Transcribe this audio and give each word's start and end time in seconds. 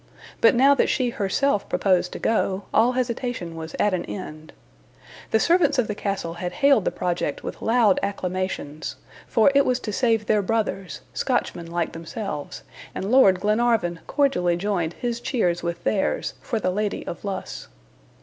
But 0.41 0.55
now 0.55 0.73
that 0.73 0.89
she 0.89 1.11
herself 1.11 1.69
proposed 1.69 2.11
to 2.13 2.17
go, 2.17 2.63
all 2.73 2.93
hesitation 2.93 3.55
was 3.55 3.75
at 3.79 3.93
an 3.93 4.03
end. 4.05 4.51
The 5.29 5.39
servants 5.39 5.77
of 5.77 5.87
the 5.87 5.93
Castle 5.93 6.33
had 6.33 6.53
hailed 6.53 6.85
the 6.85 6.91
project 6.91 7.43
with 7.43 7.61
loud 7.61 7.99
acclamations 8.01 8.95
for 9.27 9.51
it 9.53 9.63
was 9.63 9.79
to 9.81 9.93
save 9.93 10.25
their 10.25 10.41
brothers 10.41 11.01
Scotchmen, 11.13 11.67
like 11.69 11.91
themselves 11.91 12.63
and 12.95 13.11
Lord 13.11 13.39
Glenarvan 13.39 13.99
cordially 14.07 14.57
joined 14.57 14.93
his 14.93 15.19
cheers 15.21 15.61
with 15.61 15.83
theirs, 15.83 16.33
for 16.41 16.59
the 16.59 16.71
Lady 16.71 17.05
of 17.05 17.23
Luss. 17.23 17.67